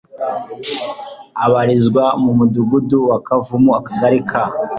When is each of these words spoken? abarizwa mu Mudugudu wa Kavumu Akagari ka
abarizwa 1.45 2.03
mu 2.21 2.31
Mudugudu 2.37 2.97
wa 3.09 3.17
Kavumu 3.27 3.71
Akagari 3.79 4.19
ka 4.29 4.43